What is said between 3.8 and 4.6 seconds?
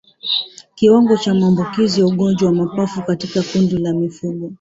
mifugo